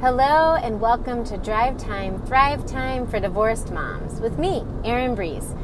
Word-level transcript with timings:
Hello, 0.00 0.54
and 0.54 0.80
welcome 0.80 1.24
to 1.24 1.36
Drive 1.36 1.76
Time, 1.76 2.22
Thrive 2.22 2.64
Time 2.64 3.06
for 3.06 3.20
Divorced 3.20 3.70
Moms 3.70 4.18
with 4.18 4.38
me, 4.38 4.64
Erin 4.82 5.14
Breeze. 5.14 5.54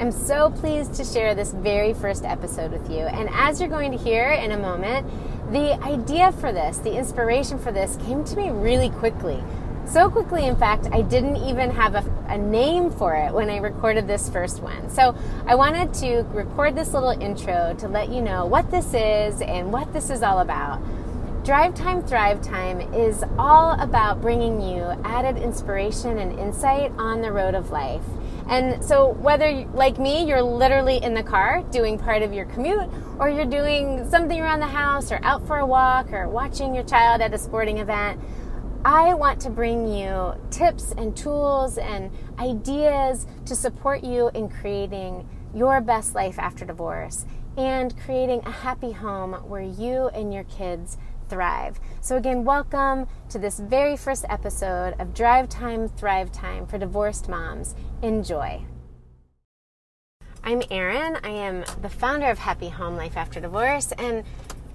I'm 0.00 0.10
so 0.10 0.50
pleased 0.50 0.94
to 0.94 1.04
share 1.04 1.36
this 1.36 1.52
very 1.52 1.94
first 1.94 2.24
episode 2.24 2.72
with 2.72 2.90
you. 2.90 3.02
And 3.02 3.28
as 3.30 3.60
you're 3.60 3.68
going 3.68 3.92
to 3.92 3.96
hear 3.96 4.32
in 4.32 4.50
a 4.50 4.58
moment, 4.58 5.06
the 5.52 5.80
idea 5.84 6.32
for 6.32 6.50
this, 6.50 6.78
the 6.78 6.96
inspiration 6.96 7.56
for 7.56 7.70
this, 7.70 7.96
came 7.98 8.24
to 8.24 8.34
me 8.34 8.50
really 8.50 8.90
quickly. 8.90 9.40
So 9.86 10.10
quickly, 10.10 10.44
in 10.46 10.56
fact, 10.56 10.88
I 10.90 11.02
didn't 11.02 11.36
even 11.36 11.70
have 11.70 11.94
a, 11.94 12.04
a, 12.26 12.36
name 12.36 12.90
for 12.90 13.14
it 13.14 13.32
when 13.32 13.48
I 13.48 13.58
recorded 13.58 14.08
this 14.08 14.28
first 14.28 14.60
one. 14.60 14.90
So 14.90 15.14
I 15.46 15.54
wanted 15.54 15.94
to 16.00 16.22
record 16.32 16.74
this 16.74 16.94
little 16.94 17.10
intro 17.10 17.76
to 17.78 17.86
let 17.86 18.08
you 18.08 18.22
know 18.22 18.44
what 18.44 18.72
this 18.72 18.92
is 18.92 19.40
and 19.40 19.72
what 19.72 19.92
this 19.92 20.10
is 20.10 20.24
all 20.24 20.40
about. 20.40 20.82
Drive 21.44 21.74
Time 21.74 22.02
Thrive 22.02 22.40
Time 22.40 22.80
is 22.94 23.22
all 23.38 23.78
about 23.78 24.22
bringing 24.22 24.62
you 24.62 24.80
added 25.04 25.36
inspiration 25.36 26.16
and 26.16 26.38
insight 26.40 26.90
on 26.96 27.20
the 27.20 27.30
road 27.30 27.54
of 27.54 27.70
life. 27.70 28.02
And 28.48 28.82
so, 28.82 29.10
whether 29.10 29.66
like 29.74 29.98
me, 29.98 30.26
you're 30.26 30.40
literally 30.40 30.96
in 31.04 31.12
the 31.12 31.22
car 31.22 31.62
doing 31.70 31.98
part 31.98 32.22
of 32.22 32.32
your 32.32 32.46
commute, 32.46 32.88
or 33.18 33.28
you're 33.28 33.44
doing 33.44 34.08
something 34.08 34.40
around 34.40 34.60
the 34.60 34.66
house, 34.66 35.12
or 35.12 35.20
out 35.22 35.46
for 35.46 35.58
a 35.58 35.66
walk, 35.66 36.14
or 36.14 36.30
watching 36.30 36.74
your 36.74 36.84
child 36.84 37.20
at 37.20 37.34
a 37.34 37.38
sporting 37.38 37.76
event, 37.76 38.18
I 38.82 39.12
want 39.12 39.38
to 39.42 39.50
bring 39.50 39.86
you 39.86 40.32
tips 40.50 40.94
and 40.96 41.14
tools 41.14 41.76
and 41.76 42.10
ideas 42.38 43.26
to 43.44 43.54
support 43.54 44.02
you 44.02 44.30
in 44.32 44.48
creating 44.48 45.28
your 45.54 45.82
best 45.82 46.14
life 46.14 46.38
after 46.38 46.64
divorce 46.64 47.26
and 47.56 47.96
creating 48.00 48.40
a 48.46 48.50
happy 48.50 48.92
home 48.92 49.32
where 49.48 49.62
you 49.62 50.08
and 50.08 50.34
your 50.34 50.44
kids 50.44 50.98
thrive. 51.28 51.80
So, 52.00 52.16
again, 52.16 52.44
welcome 52.44 53.06
to 53.30 53.38
this 53.38 53.58
very 53.58 53.96
first 53.96 54.24
episode 54.28 54.94
of 54.98 55.14
Drive 55.14 55.48
Time, 55.48 55.88
Thrive 55.88 56.30
Time 56.32 56.66
for 56.66 56.78
divorced 56.78 57.28
moms. 57.28 57.74
Enjoy. 58.02 58.64
I'm 60.42 60.62
Erin. 60.70 61.18
I 61.24 61.30
am 61.30 61.64
the 61.80 61.88
founder 61.88 62.30
of 62.30 62.38
Happy 62.38 62.68
Home 62.68 62.96
Life 62.96 63.16
After 63.16 63.40
Divorce, 63.40 63.92
and 63.92 64.24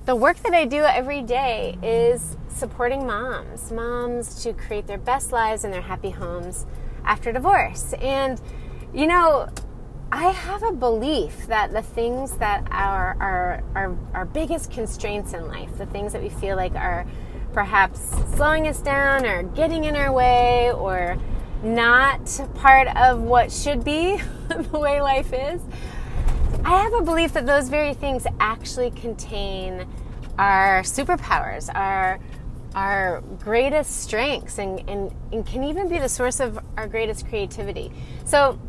the 0.06 0.16
work 0.16 0.38
that 0.38 0.54
I 0.54 0.66
do 0.66 0.84
every 0.84 1.22
day 1.22 1.78
is 1.84 2.36
supporting 2.48 3.06
moms, 3.06 3.72
moms 3.72 4.42
to 4.44 4.54
create 4.54 4.88
their 4.88 4.98
best 4.98 5.32
lives 5.32 5.64
and 5.64 5.72
their 5.72 5.84
happy 5.84 6.10
homes 6.10 6.66
after 7.06 7.32
divorce. 7.32 7.94
And, 8.02 8.42
you 8.94 9.06
know, 9.06 9.50
I 10.12 10.30
have 10.30 10.64
a 10.64 10.72
belief 10.72 11.46
that 11.48 11.72
the 11.72 11.84
things 11.84 12.36
that 12.38 12.68
are 12.72 13.16
our, 13.20 13.96
our, 14.14 14.26
biggest 14.26 14.72
constraints 14.72 15.34
in 15.34 15.48
life, 15.48 15.78
the 15.78 15.86
things 15.86 16.14
that 16.14 16.22
we 16.22 16.30
feel 16.30 16.56
like 16.56 16.74
are 16.74 17.06
perhaps 17.54 18.00
slowing 18.36 18.68
us 18.68 18.82
down 18.82 19.26
or 19.26 19.44
getting 19.44 19.84
in 19.84 19.96
our 19.96 20.12
way 20.12 20.72
or 20.72 21.16
not 21.62 22.42
part 22.56 22.88
of 22.98 23.22
what 23.22 23.52
should 23.52 23.84
be 23.84 24.18
the 24.48 24.80
way 24.80 25.00
life 25.00 25.32
is, 25.32 25.62
I 26.66 26.82
have 26.82 26.94
a 26.94 27.02
belief 27.02 27.34
that 27.34 27.46
those 27.46 27.70
very 27.70 27.94
things 27.94 28.26
actually 28.40 28.90
contain 28.92 29.88
our 30.40 30.82
superpowers, 30.82 31.70
our 31.76 32.20
our 32.76 33.22
greatest 33.40 34.02
strengths, 34.02 34.60
and, 34.60 34.88
and, 34.88 35.12
and 35.32 35.44
can 35.46 35.64
even 35.64 35.90
be 35.90 35.98
the 35.98 36.08
source 36.08 36.40
of 36.40 36.60
our 36.78 36.88
greatest 36.88 37.28
creativity. 37.28 37.92
So 38.26 38.60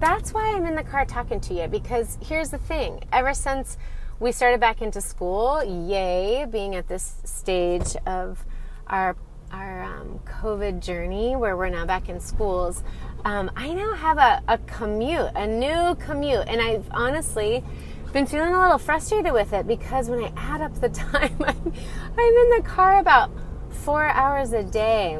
that's 0.00 0.32
why 0.32 0.54
I'm 0.56 0.64
in 0.64 0.74
the 0.74 0.82
car 0.82 1.04
talking 1.04 1.40
to 1.40 1.54
you 1.54 1.68
because 1.68 2.18
here's 2.22 2.48
the 2.48 2.58
thing 2.58 3.04
ever 3.12 3.34
since 3.34 3.76
we 4.18 4.32
started 4.32 4.60
back 4.60 4.82
into 4.82 5.00
school, 5.00 5.62
yay, 5.62 6.46
being 6.46 6.74
at 6.74 6.88
this 6.88 7.16
stage 7.24 7.96
of 8.06 8.44
our 8.86 9.16
our 9.52 9.82
um, 9.82 10.20
COVID 10.24 10.80
journey 10.80 11.34
where 11.34 11.56
we're 11.56 11.70
now 11.70 11.84
back 11.84 12.08
in 12.08 12.20
schools, 12.20 12.84
um, 13.24 13.50
I 13.56 13.74
now 13.74 13.94
have 13.94 14.16
a, 14.18 14.40
a 14.46 14.58
commute, 14.58 15.32
a 15.34 15.46
new 15.46 15.96
commute, 15.96 16.44
and 16.46 16.60
I've 16.60 16.86
honestly 16.92 17.64
been 18.12 18.26
feeling 18.26 18.54
a 18.54 18.60
little 18.60 18.78
frustrated 18.78 19.32
with 19.32 19.52
it 19.52 19.66
because 19.66 20.08
when 20.08 20.22
I 20.22 20.32
add 20.36 20.60
up 20.60 20.80
the 20.80 20.88
time, 20.88 21.36
I'm, 21.40 21.72
I'm 22.16 22.34
in 22.34 22.50
the 22.50 22.62
car 22.64 23.00
about 23.00 23.30
four 23.70 24.04
hours 24.04 24.52
a 24.52 24.62
day 24.62 25.18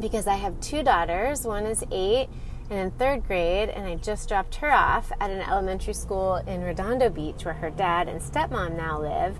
because 0.00 0.26
I 0.26 0.34
have 0.34 0.58
two 0.60 0.82
daughters. 0.82 1.44
One 1.44 1.64
is 1.64 1.84
eight 1.92 2.28
and 2.70 2.78
in 2.78 2.90
third 2.92 3.26
grade, 3.26 3.68
and 3.68 3.86
I 3.86 3.96
just 3.96 4.28
dropped 4.28 4.56
her 4.56 4.72
off 4.72 5.12
at 5.20 5.30
an 5.30 5.42
elementary 5.42 5.94
school 5.94 6.36
in 6.36 6.62
Redondo 6.62 7.10
Beach 7.10 7.44
where 7.44 7.54
her 7.54 7.70
dad 7.70 8.08
and 8.08 8.20
stepmom 8.20 8.76
now 8.76 9.00
live. 9.00 9.38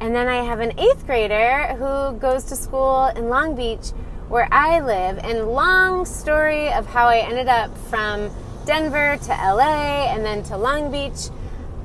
And 0.00 0.14
then 0.14 0.28
I 0.28 0.42
have 0.44 0.60
an 0.60 0.78
eighth 0.78 1.06
grader 1.06 1.74
who 1.78 2.18
goes 2.18 2.44
to 2.44 2.56
school 2.56 3.06
in 3.06 3.28
Long 3.28 3.54
Beach 3.54 3.90
where 4.28 4.48
I 4.52 4.80
live. 4.80 5.18
And 5.18 5.46
long 5.48 6.04
story 6.04 6.72
of 6.72 6.86
how 6.86 7.06
I 7.06 7.18
ended 7.18 7.48
up 7.48 7.76
from 7.88 8.30
Denver 8.66 9.16
to 9.16 9.28
LA 9.28 10.12
and 10.12 10.24
then 10.24 10.42
to 10.44 10.56
Long 10.56 10.90
Beach 10.90 11.30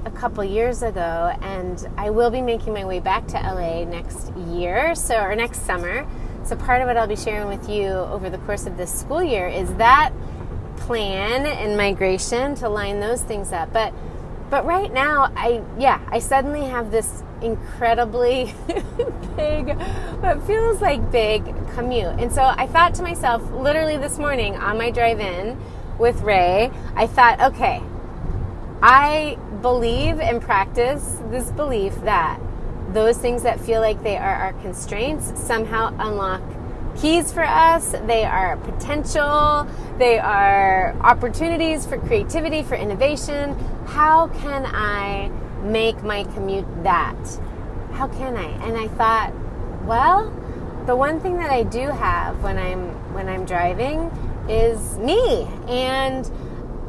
a 0.04 0.12
couple 0.12 0.44
years 0.44 0.82
ago. 0.82 1.38
And 1.42 1.88
I 1.96 2.10
will 2.10 2.32
be 2.32 2.42
making 2.42 2.74
my 2.74 2.86
way 2.86 3.00
back 3.00 3.28
to 3.28 3.38
LA 3.38 3.86
next 3.86 4.36
year, 4.36 4.96
so 4.96 5.22
or 5.22 5.36
next 5.36 5.66
summer. 5.66 6.08
So 6.44 6.56
part 6.56 6.82
of 6.82 6.88
what 6.88 6.98
I'll 6.98 7.08
be 7.08 7.16
sharing 7.16 7.48
with 7.48 7.70
you 7.70 7.88
over 7.88 8.30
the 8.30 8.40
course 8.40 8.66
of 8.66 8.76
this 8.76 8.92
school 8.92 9.24
year 9.24 9.48
is 9.48 9.72
that 9.76 10.12
plan 10.92 11.46
and 11.46 11.78
migration 11.78 12.54
to 12.54 12.68
line 12.68 13.00
those 13.00 13.22
things 13.22 13.54
up. 13.54 13.72
But 13.72 13.94
but 14.50 14.66
right 14.66 14.92
now 14.92 15.32
I 15.38 15.64
yeah, 15.80 16.02
I 16.10 16.20
suddenly 16.20 16.66
have 16.66 16.92
this 16.92 17.24
incredibly 17.42 18.54
big 19.38 19.70
what 20.20 20.44
feels 20.44 20.82
like 20.82 21.10
big 21.10 21.46
commute. 21.76 22.20
And 22.20 22.30
so 22.30 22.44
I 22.44 22.68
thought 22.68 22.94
to 22.96 23.04
myself 23.04 23.42
literally 23.52 23.96
this 23.96 24.18
morning 24.18 24.58
on 24.58 24.78
my 24.78 24.92
drive 24.92 25.22
in 25.22 25.58
with 25.98 26.22
Ray, 26.24 26.70
I 26.94 27.08
thought, 27.08 27.40
okay, 27.40 27.82
I 28.84 29.38
believe 29.62 30.20
and 30.20 30.42
practice 30.42 31.20
this 31.30 31.52
belief 31.52 31.96
that 32.02 32.38
those 32.90 33.18
things 33.18 33.44
that 33.44 33.62
feel 33.62 33.80
like 33.80 34.04
they 34.04 34.18
are 34.18 34.36
our 34.36 34.54
constraints 34.62 35.40
somehow 35.40 35.96
unlock 36.00 36.42
keys 36.98 37.32
for 37.32 37.44
us, 37.44 37.92
they 38.06 38.24
are 38.24 38.58
potential, 38.58 39.68
they 39.98 40.20
are 40.20 40.96
opportunities 41.02 41.86
for 41.86 41.98
creativity, 41.98 42.64
for 42.64 42.76
innovation. 42.76 43.58
How 43.86 44.28
can 44.28 44.66
I 44.66 45.30
make 45.64 46.04
my 46.04 46.24
commute 46.26 46.66
that? 46.84 47.16
How 47.94 48.08
can 48.08 48.36
I? 48.36 48.50
And 48.66 48.78
I 48.78 48.88
thought, 48.90 49.34
well, 49.86 50.32
the 50.86 50.96
one 50.96 51.20
thing 51.20 51.38
that 51.38 51.52
I 51.52 51.64
do 51.64 51.88
have 51.90 52.42
when 52.42 52.58
I'm 52.58 52.90
when 53.14 53.28
I'm 53.28 53.46
driving 53.46 54.12
is 54.50 54.98
me. 54.98 55.48
And 55.68 56.30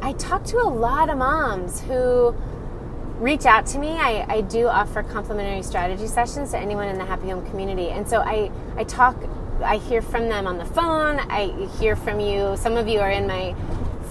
I 0.01 0.15
talk 0.15 0.45
to 0.45 0.59
a 0.59 0.69
lot 0.69 1.11
of 1.11 1.19
moms 1.19 1.81
who 1.83 2.35
reach 3.19 3.47
out 3.47 3.67
to 3.67 3.79
me. 3.79 3.91
I, 3.91 4.27
I 4.29 4.41
do 4.41 4.67
offer 4.67 5.03
complimentary 5.03 5.63
strategy 5.63 6.07
sessions 6.07 6.51
to 6.51 6.59
anyone 6.59 6.89
in 6.89 6.99
the 6.99 7.05
Happy 7.05 7.29
Home 7.29 7.47
community. 7.47 7.91
And 7.91 8.09
so 8.09 8.21
I, 8.21 8.51
I 8.77 8.85
talk 8.85 9.17
I 9.63 9.79
hear 9.79 10.03
from 10.03 10.29
them 10.29 10.47
on 10.47 10.59
the 10.59 10.65
phone. 10.65 11.21
I 11.21 11.69
hear 11.79 11.97
from 11.97 12.21
you. 12.21 12.57
Some 12.57 12.77
of 12.77 12.89
you 12.89 13.01
are 13.01 13.11
in 13.11 13.27
my 13.27 13.55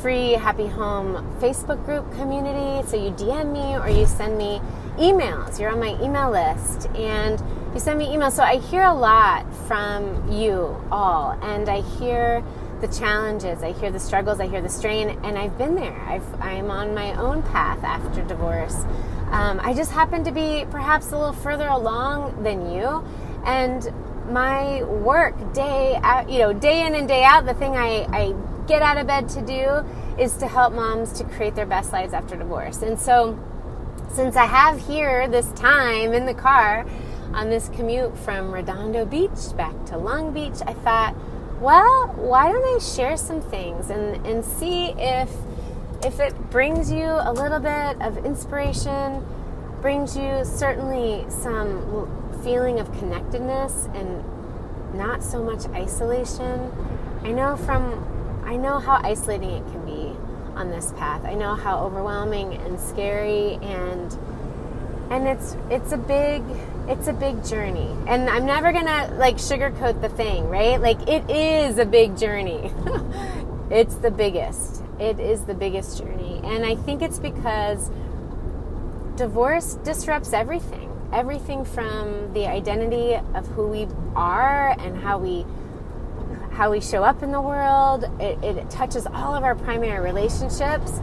free 0.02 0.32
Happy 0.32 0.68
Home 0.68 1.16
Facebook 1.40 1.84
group 1.86 2.12
community. 2.14 2.88
So 2.88 2.98
you 2.98 3.12
DM 3.12 3.52
me 3.52 3.78
or 3.78 3.90
you 3.90 4.06
send 4.06 4.38
me 4.38 4.62
emails. 4.98 5.60
You're 5.60 5.72
on 5.72 5.80
my 5.80 6.02
email 6.02 6.32
list 6.32 6.88
and 6.96 7.42
you 7.74 7.80
send 7.80 8.00
me 8.00 8.08
emails. 8.08 8.32
So 8.32 8.44
I 8.44 8.58
hear 8.58 8.84
a 8.84 8.94
lot 8.94 9.46
from 9.68 10.32
you 10.32 10.76
all 10.92 11.38
and 11.42 11.70
I 11.70 11.82
hear 11.82 12.44
the 12.82 12.88
challenges, 12.88 13.62
I 13.62 13.74
hear 13.74 13.92
the 13.92 14.00
struggles, 14.00 14.40
I 14.40 14.48
hear 14.48 14.62
the 14.62 14.70
strain, 14.70 15.10
and 15.24 15.38
I've 15.38 15.56
been 15.56 15.76
there. 15.76 16.02
I've, 16.08 16.42
I'm 16.42 16.72
on 16.72 16.96
my 16.96 17.14
own 17.14 17.44
path 17.44 17.84
after 17.84 18.24
divorce. 18.24 18.76
Um, 19.30 19.60
I 19.64 19.74
just 19.76 19.92
happen 19.92 20.24
to 20.24 20.32
be 20.32 20.66
perhaps 20.72 21.12
a 21.12 21.18
little 21.18 21.32
further 21.32 21.68
along 21.68 22.42
than 22.44 22.72
you. 22.72 23.06
And 23.46 23.88
my 24.30 24.84
work 24.84 25.54
day 25.54 26.00
out, 26.04 26.30
you 26.30 26.40
know, 26.40 26.54
day 26.54 26.86
in 26.86 26.96
and 26.96 27.08
day 27.08 27.24
out, 27.24 27.46
the 27.46 27.54
thing 27.54 27.76
I, 27.76 28.06
I 28.12 28.36
get 28.68 28.82
out 28.82 28.98
of 28.98 29.08
bed 29.08 29.30
to 29.30 29.42
do 29.42 29.86
is 30.22 30.38
to 30.38 30.48
help 30.48 30.74
moms 30.74 31.14
to 31.14 31.24
create 31.24 31.56
their 31.56 31.66
best 31.66 31.92
lives 31.92 32.14
after 32.14 32.36
divorce. 32.36 32.82
And 32.82 33.00
so, 33.00 33.38
since 34.14 34.36
I 34.36 34.46
have 34.46 34.86
here 34.88 35.28
this 35.28 35.52
time 35.54 36.14
in 36.14 36.26
the 36.26 36.34
car 36.34 36.86
on 37.34 37.50
this 37.50 37.70
commute 37.70 38.18
from 38.18 38.52
Redondo 38.52 39.06
Beach 39.06 39.56
back 39.56 39.86
to 39.86 39.98
Long 39.98 40.34
Beach, 40.34 40.60
I 40.68 40.74
thought, 40.74 41.16
well, 41.62 42.08
why 42.16 42.52
don't 42.52 42.76
I 42.76 42.80
share 42.80 43.16
some 43.18 43.42
things 43.42 43.90
and, 43.90 44.26
and 44.26 44.44
see 44.44 44.94
if 44.98 45.32
if 46.04 46.20
it 46.20 46.50
brings 46.50 46.92
you 46.92 47.06
a 47.06 47.32
little 47.32 47.60
bit 47.60 48.02
of 48.02 48.26
inspiration, 48.26 49.24
brings 49.82 50.18
you 50.18 50.44
certainly 50.44 51.26
some 51.30 52.21
feeling 52.44 52.80
of 52.80 52.92
connectedness 53.00 53.88
and 53.94 54.24
not 54.94 55.24
so 55.24 55.44
much 55.44 55.66
isolation. 55.70 56.72
I 57.24 57.32
know 57.32 57.56
from 57.56 58.08
I 58.46 58.58
know 58.58 58.80
how 58.80 59.00
isolating 59.04 59.52
it 59.52 59.72
can 59.72 59.86
be 59.86 60.18
on 60.56 60.72
this 60.72 60.92
path. 60.94 61.24
I 61.26 61.34
know 61.34 61.56
how 61.56 61.86
overwhelming 61.86 62.56
and 62.56 62.80
scary 62.80 63.56
and 63.62 64.18
and 65.10 65.28
it's 65.28 65.56
it's 65.70 65.92
a 65.92 65.98
big 65.98 66.44
it's 66.88 67.08
a 67.08 67.14
big 67.14 67.44
journey. 67.46 67.96
And 68.08 68.30
I'm 68.30 68.46
never 68.46 68.72
gonna 68.72 69.14
like 69.18 69.38
sugarcoat 69.38 70.02
the 70.02 70.10
thing, 70.10 70.50
right? 70.50 70.80
Like 70.80 71.08
it 71.08 71.30
is 71.30 71.78
a 71.78 71.86
big 71.86 72.18
journey. 72.18 72.72
it's 73.70 73.96
the 73.96 74.12
biggest. 74.12 74.84
It 75.00 75.20
is 75.20 75.44
the 75.44 75.54
biggest 75.54 75.98
journey. 75.98 76.42
And 76.44 76.66
I 76.66 76.76
think 76.76 77.02
it's 77.02 77.20
because 77.20 77.90
divorce 79.16 79.76
disrupts 79.76 80.34
everything. 80.34 80.91
Everything 81.14 81.66
from 81.66 82.34
the 82.34 82.48
identity 82.48 83.16
of 83.36 83.48
who 83.48 83.68
we 83.68 83.88
are 84.16 84.76
and 84.80 84.98
how 84.98 85.18
we 85.18 85.46
how 86.52 86.70
we 86.72 86.82
show 86.82 87.04
up 87.04 87.24
in 87.24 87.32
the 87.32 87.42
world. 87.42 88.04
It, 88.20 88.44
it 88.44 88.70
touches 88.70 89.08
all 89.08 89.34
of 89.34 89.44
our 89.44 89.56
primary 89.56 90.04
relationships. 90.04 91.00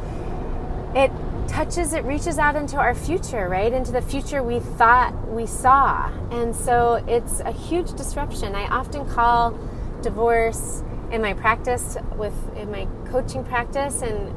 It 0.95 1.11
touches, 1.49 1.95
it 1.95 2.05
reaches 2.05 2.39
out 2.39 2.55
into 2.55 2.77
our 2.77 2.95
future, 2.95 3.49
right? 3.49 3.73
Into 3.73 3.91
the 3.91 4.03
future 4.03 4.43
we 4.43 4.61
thought 4.61 5.15
we 5.29 5.47
saw. 5.47 6.11
And 6.31 6.55
so 6.55 7.03
it's 7.09 7.41
a 7.41 7.53
huge 7.53 7.95
disruption. 7.95 8.55
I 8.55 8.67
often 8.69 9.09
call 9.09 9.59
divorce 10.03 10.83
in 11.11 11.23
my 11.23 11.33
practice 11.33 11.97
with 12.17 12.35
in 12.55 12.71
my 12.71 12.87
coaching 13.11 13.43
practice 13.45 14.03
and 14.03 14.35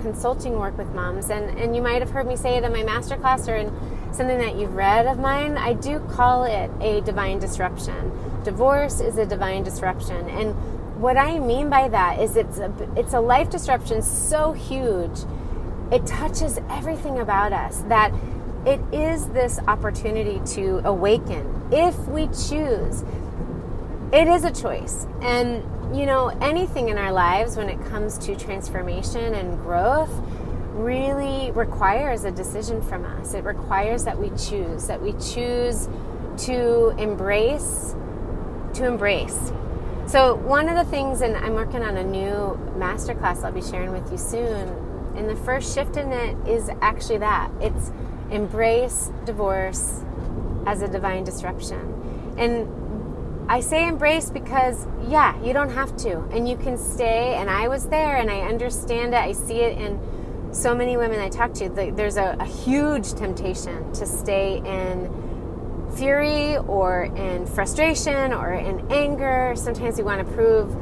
consulting 0.00 0.58
work 0.58 0.78
with 0.78 0.88
moms 0.94 1.30
and, 1.30 1.58
and 1.58 1.74
you 1.74 1.82
might 1.82 2.00
have 2.00 2.10
heard 2.10 2.26
me 2.26 2.36
say 2.36 2.56
it 2.56 2.62
in 2.62 2.70
my 2.70 2.82
masterclass 2.82 3.48
or 3.48 3.56
in 3.56 3.68
something 4.16 4.38
that 4.38 4.56
you've 4.56 4.74
read 4.74 5.06
of 5.06 5.18
mine 5.18 5.56
i 5.58 5.72
do 5.72 5.98
call 6.10 6.44
it 6.44 6.70
a 6.80 7.00
divine 7.02 7.38
disruption 7.38 8.12
divorce 8.44 9.00
is 9.00 9.18
a 9.18 9.26
divine 9.26 9.62
disruption 9.62 10.28
and 10.30 10.54
what 11.00 11.16
i 11.16 11.38
mean 11.38 11.68
by 11.68 11.88
that 11.88 12.20
is 12.20 12.36
it's 12.36 12.58
a, 12.58 12.72
it's 12.96 13.12
a 13.12 13.20
life 13.20 13.50
disruption 13.50 14.00
so 14.00 14.52
huge 14.52 15.20
it 15.92 16.04
touches 16.06 16.58
everything 16.68 17.18
about 17.18 17.52
us 17.52 17.82
that 17.88 18.12
it 18.66 18.80
is 18.92 19.28
this 19.28 19.60
opportunity 19.68 20.40
to 20.54 20.80
awaken 20.84 21.68
if 21.70 21.96
we 22.08 22.26
choose. 22.26 23.04
It 24.12 24.26
is 24.26 24.44
a 24.44 24.50
choice. 24.50 25.06
And, 25.22 25.62
you 25.96 26.04
know, 26.04 26.28
anything 26.40 26.88
in 26.88 26.98
our 26.98 27.12
lives 27.12 27.56
when 27.56 27.68
it 27.68 27.80
comes 27.86 28.18
to 28.18 28.34
transformation 28.34 29.34
and 29.34 29.56
growth 29.60 30.10
really 30.76 31.50
requires 31.52 32.24
a 32.24 32.30
decision 32.30 32.82
from 32.82 33.04
us. 33.04 33.34
It 33.34 33.44
requires 33.44 34.04
that 34.04 34.18
we 34.18 34.28
choose, 34.30 34.86
that 34.86 35.00
we 35.02 35.12
choose 35.14 35.88
to 36.46 36.94
embrace, 36.98 37.94
to 38.74 38.86
embrace. 38.86 39.52
So, 40.06 40.36
one 40.36 40.68
of 40.68 40.76
the 40.76 40.90
things, 40.90 41.20
and 41.20 41.36
I'm 41.36 41.54
working 41.54 41.82
on 41.82 41.96
a 41.96 42.04
new 42.04 42.58
masterclass 42.78 43.42
I'll 43.44 43.52
be 43.52 43.62
sharing 43.62 43.92
with 43.92 44.10
you 44.12 44.18
soon 44.18 44.86
and 45.16 45.30
the 45.30 45.36
first 45.36 45.74
shift 45.74 45.96
in 45.96 46.12
it 46.12 46.36
is 46.46 46.70
actually 46.82 47.18
that 47.18 47.50
it's 47.60 47.90
embrace 48.30 49.10
divorce 49.24 50.04
as 50.66 50.82
a 50.82 50.88
divine 50.88 51.24
disruption. 51.24 52.34
And 52.36 53.50
I 53.50 53.60
say 53.60 53.88
embrace 53.88 54.28
because, 54.28 54.86
yeah, 55.08 55.42
you 55.42 55.54
don't 55.54 55.70
have 55.70 55.96
to. 55.98 56.18
And 56.32 56.46
you 56.46 56.56
can 56.56 56.76
stay. 56.76 57.34
And 57.34 57.48
I 57.48 57.68
was 57.68 57.86
there 57.86 58.16
and 58.16 58.30
I 58.30 58.40
understand 58.40 59.14
it. 59.14 59.18
I 59.18 59.32
see 59.32 59.60
it 59.60 59.78
in 59.78 59.98
so 60.56 60.74
many 60.74 60.96
women 60.96 61.20
I 61.20 61.28
talk 61.28 61.52
to. 61.54 61.68
There's 61.68 62.16
a, 62.16 62.36
a 62.40 62.46
huge 62.46 63.12
temptation 63.12 63.92
to 63.92 64.06
stay 64.06 64.56
in 64.58 65.92
fury 65.96 66.56
or 66.56 67.04
in 67.04 67.46
frustration 67.46 68.32
or 68.32 68.54
in 68.54 68.90
anger. 68.90 69.52
Sometimes 69.54 69.98
we 69.98 70.04
want 70.04 70.26
to 70.26 70.34
prove 70.34 70.74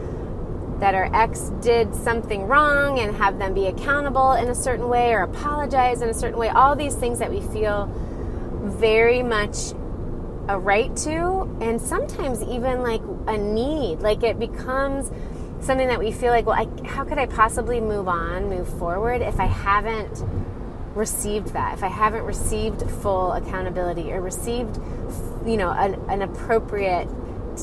that 0.78 0.94
our 0.94 1.10
ex 1.14 1.50
did 1.60 1.94
something 1.94 2.46
wrong 2.46 3.00
and 3.00 3.16
have 3.16 3.38
them 3.38 3.52
be 3.52 3.66
accountable 3.66 4.32
in 4.32 4.48
a 4.48 4.54
certain 4.54 4.88
way 4.88 5.12
or 5.12 5.22
apologize 5.22 6.02
in 6.02 6.08
a 6.08 6.14
certain 6.14 6.38
way. 6.38 6.48
All 6.48 6.76
these 6.76 6.94
things 6.94 7.18
that 7.18 7.30
we 7.30 7.40
feel 7.40 7.86
very 8.62 9.22
much 9.22 9.72
a 10.48 10.58
right 10.58 10.94
to, 10.98 11.56
and 11.60 11.80
sometimes 11.80 12.42
even 12.42 12.82
like 12.82 13.00
a 13.26 13.36
need. 13.36 14.00
Like 14.00 14.22
it 14.22 14.38
becomes 14.38 15.10
something 15.64 15.88
that 15.88 15.98
we 15.98 16.12
feel 16.12 16.30
like, 16.30 16.46
well, 16.46 16.58
I, 16.58 16.86
how 16.86 17.04
could 17.04 17.18
I 17.18 17.26
possibly 17.26 17.80
move 17.80 18.08
on, 18.08 18.48
move 18.48 18.68
forward 18.78 19.22
if 19.22 19.40
I 19.40 19.46
haven't 19.46 20.22
received 20.94 21.48
that, 21.54 21.74
if 21.74 21.82
I 21.82 21.88
haven't 21.88 22.24
received 22.24 22.88
full 23.02 23.32
accountability 23.32 24.12
or 24.12 24.20
received, 24.20 24.78
you 25.44 25.56
know, 25.56 25.70
an, 25.70 25.94
an 26.08 26.22
appropriate 26.22 27.08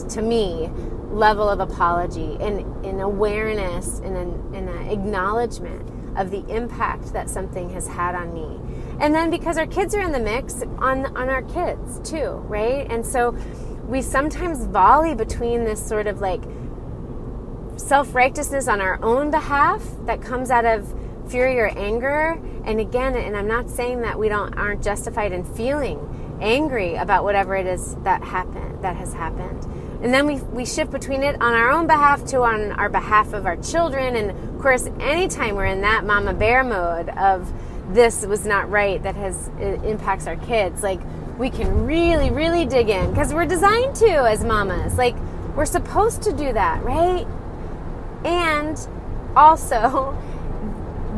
to 0.10 0.22
me 0.22 0.70
level 1.12 1.50
of 1.50 1.60
apology 1.60 2.38
and 2.40 2.86
an 2.86 3.02
awareness 3.02 4.00
and 4.00 4.16
an, 4.16 4.56
and 4.56 4.70
an 4.70 4.90
acknowledgement 4.90 5.90
of 6.18 6.32
the 6.32 6.46
impact 6.54 7.14
that 7.14 7.30
something 7.30 7.70
has 7.70 7.88
had 7.88 8.16
on 8.16 8.34
me. 8.34 8.60
And 9.00 9.14
then 9.14 9.30
because 9.30 9.58
our 9.58 9.68
kids 9.68 9.96
are 9.96 10.02
in 10.02 10.12
the 10.12 10.20
mix 10.20 10.62
on 10.78 11.06
on 11.18 11.30
our 11.30 11.42
kids 11.44 12.00
too, 12.10 12.44
right? 12.48 12.90
And 12.92 13.06
so 13.06 13.32
we 13.88 14.02
sometimes 14.02 14.66
volley 14.66 15.16
between 15.16 15.64
this 15.64 15.86
sort 15.86 16.08
of 16.08 16.22
like 16.22 16.42
self-righteousness 17.78 18.68
on 18.68 18.82
our 18.82 19.04
own 19.04 19.32
behalf 19.32 19.84
that 20.06 20.22
comes 20.22 20.52
out 20.52 20.66
of 20.66 20.94
fury 21.30 21.60
or 21.60 21.70
anger. 21.78 22.40
And 22.66 22.80
again, 22.80 23.16
and 23.16 23.36
I'm 23.36 23.48
not 23.48 23.70
saying 23.70 24.02
that 24.02 24.20
we 24.20 24.30
don't 24.30 24.54
aren't 24.56 24.84
justified 24.84 25.32
in 25.32 25.44
feeling 25.44 26.38
angry 26.42 26.96
about 26.96 27.24
whatever 27.24 27.56
it 27.56 27.68
is 27.68 27.96
that 28.04 28.24
happened 28.24 28.84
that 28.84 28.96
has 28.98 29.14
happened. 29.14 29.64
And 30.04 30.14
then 30.14 30.26
we, 30.26 30.36
we 30.36 30.66
shift 30.66 30.92
between 30.92 31.22
it 31.22 31.36
on 31.36 31.54
our 31.54 31.70
own 31.70 31.86
behalf 31.86 32.26
to 32.26 32.42
on 32.42 32.72
our 32.72 32.90
behalf 32.90 33.34
of 33.34 33.46
our 33.46 33.58
children. 33.58 34.16
And 34.16 34.32
of 34.32 34.62
course 34.62 34.88
anytime 35.00 35.56
we're 35.56 35.66
in 35.66 35.82
that 35.82 36.06
mama 36.06 36.34
bear 36.34 36.64
mode 36.64 37.10
of 37.10 37.52
this 37.94 38.26
was 38.26 38.46
not 38.46 38.70
right 38.70 39.02
that 39.04 39.16
has 39.16 39.50
impacts 39.60 40.26
our 40.26 40.38
kids 40.38 40.82
like 40.82 41.00
we 41.38 41.50
can 41.50 41.86
really 41.86 42.32
really 42.32 42.66
dig 42.66 42.90
in. 42.90 43.12
Because 43.12 43.34
we're 43.34 43.46
designed 43.46 43.96
to 43.98 44.10
as 44.10 44.44
mamas. 44.44 44.98
Like 44.98 45.16
we're 45.56 45.66
supposed 45.66 46.24
to 46.24 46.34
do 46.34 46.52
that 46.54 46.84
right 46.84 47.28
and 48.26 48.88
also 49.36 50.18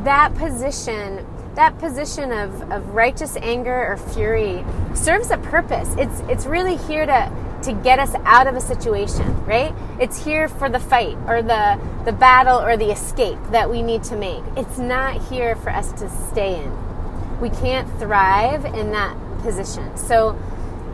that 0.04 0.34
position 0.36 1.26
that 1.56 1.78
position 1.78 2.32
of, 2.32 2.72
of 2.72 2.96
righteous 2.96 3.36
anger 3.38 3.86
or 3.88 3.96
fury 3.96 4.66
serves 4.96 5.30
a 5.30 5.38
purpose 5.38 5.94
it's 5.98 6.22
it's 6.30 6.46
really 6.46 6.78
here 6.78 7.06
to 7.06 7.32
to 7.64 7.74
get 7.74 7.98
us 8.00 8.14
out 8.26 8.48
of 8.48 8.56
a 8.56 8.62
situation, 8.62 9.46
right? 9.46 9.74
It's 10.00 10.24
here 10.24 10.48
for 10.48 10.70
the 10.70 10.80
fight 10.80 11.18
or 11.28 11.42
the 11.42 11.80
the 12.06 12.12
battle 12.12 12.60
or 12.60 12.76
the 12.78 12.92
escape 12.92 13.40
that 13.52 13.70
we 13.70 13.82
need 13.82 14.04
to 14.06 14.16
make. 14.16 14.44
It's 14.58 14.78
not 14.78 15.22
here 15.30 15.56
for 15.56 15.70
us 15.70 15.92
to 15.94 16.10
stay 16.32 16.62
in. 16.62 17.40
We 17.40 17.50
can't 17.50 17.90
thrive 18.00 18.66
in 18.66 18.92
that 18.92 19.18
position. 19.42 19.98
So 19.98 20.38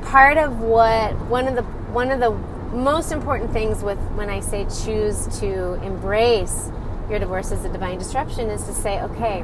part 0.03 0.37
of 0.37 0.59
what 0.59 1.17
one 1.25 1.47
of 1.47 1.55
the 1.55 1.63
one 1.63 2.11
of 2.11 2.19
the 2.19 2.31
most 2.71 3.11
important 3.11 3.51
things 3.51 3.83
with 3.83 3.99
when 4.13 4.29
I 4.29 4.39
say 4.41 4.65
choose 4.83 5.27
to 5.39 5.73
embrace 5.83 6.69
your 7.09 7.19
divorce 7.19 7.51
as 7.51 7.65
a 7.65 7.69
divine 7.69 7.97
disruption 7.97 8.49
is 8.49 8.63
to 8.65 8.73
say, 8.73 9.01
okay, 9.01 9.43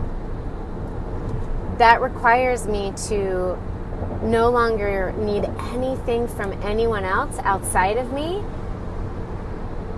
that 1.78 2.02
requires 2.02 2.68
me 2.68 2.94
to 3.08 3.58
no 4.22 4.50
longer 4.50 5.12
need 5.18 5.46
anything 5.74 6.28
from 6.28 6.52
anyone 6.64 7.04
else 7.04 7.38
outside 7.40 7.98
of 7.98 8.14
me 8.14 8.44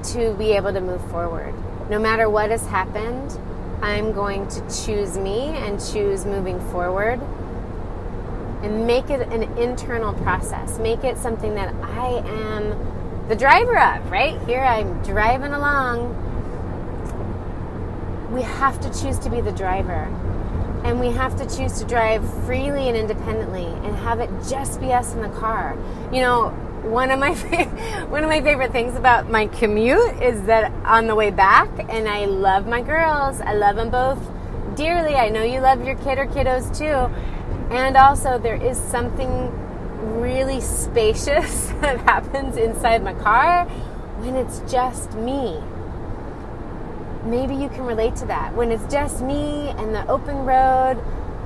to 0.04 0.34
be 0.36 0.54
able 0.54 0.72
to 0.74 0.82
move 0.82 1.02
forward. 1.12 1.54
No 1.90 2.00
matter 2.00 2.30
what 2.30 2.50
has 2.52 2.66
happened, 2.68 3.38
I'm 3.82 4.12
going 4.12 4.48
to 4.48 4.62
choose 4.86 5.18
me 5.18 5.50
and 5.50 5.80
choose 5.80 6.26
moving 6.26 6.60
forward 6.72 7.20
and 8.64 8.88
make 8.88 9.10
it 9.10 9.28
an 9.32 9.44
internal 9.58 10.14
process. 10.14 10.80
Make 10.80 11.04
it 11.04 11.18
something 11.18 11.56
that 11.56 11.76
I 11.84 12.24
am 12.26 12.97
the 13.28 13.36
driver 13.36 13.78
of, 13.78 14.10
right? 14.10 14.40
Here 14.46 14.62
I'm 14.62 15.02
driving 15.04 15.54
along. 15.54 16.16
We 18.32 18.42
have 18.42 18.80
to 18.82 19.02
choose 19.02 19.20
to 19.20 19.30
be 19.30 19.42
the 19.42 19.52
driver 19.52 20.08
and 20.84 21.00
we 21.00 21.08
have 21.08 21.36
to 21.38 21.58
choose 21.58 21.80
to 21.80 21.86
drive 21.86 22.24
freely 22.46 22.88
and 22.88 22.96
independently 22.96 23.66
and 23.66 23.96
have 23.98 24.20
it 24.20 24.30
just 24.48 24.80
be 24.80 24.94
us 24.94 25.14
in 25.14 25.22
the 25.22 25.30
car. 25.30 25.78
You 26.14 26.22
know, 26.22 26.50
one 26.84 27.12
of 27.12 27.20
my 27.20 27.34
one 28.10 28.24
of 28.24 28.30
my 28.30 28.42
favorite 28.42 28.72
things 28.72 28.96
about 28.96 29.30
my 29.30 29.48
commute 29.48 30.22
is 30.22 30.42
that 30.44 30.72
on 30.86 31.08
the 31.08 31.16
way 31.16 31.32
back, 31.32 31.70
and 31.90 32.08
I 32.08 32.26
love 32.26 32.68
my 32.68 32.82
girls. 32.82 33.42
I 33.42 33.54
love 33.54 33.76
them 33.76 33.90
both 33.90 34.20
dearly. 34.76 35.16
I 35.16 35.30
know 35.30 35.44
you 35.44 35.60
love 35.60 35.86
your 35.86 35.96
kid 35.96 36.18
or 36.20 36.28
kiddos 36.28 36.76
too. 36.78 37.14
And 37.74 37.98
also, 37.98 38.38
there 38.40 38.56
is 38.56 38.78
something 38.78 39.52
really 40.22 40.62
spacious 40.62 41.67
that 41.82 42.00
happens 42.02 42.58
inside 42.58 43.04
my 43.04 43.14
car 43.14 43.66
when 44.20 44.36
it's 44.36 44.60
just 44.72 45.14
me 45.14 45.60
maybe 47.28 47.56
you 47.56 47.70
can 47.70 47.84
relate 47.84 48.16
to 48.18 48.26
that. 48.26 48.56
When 48.56 48.72
it's 48.72 48.92
just 48.92 49.22
me 49.22 49.70
and 49.78 49.94
the 49.94 50.08
open 50.08 50.46
road, 50.46 50.98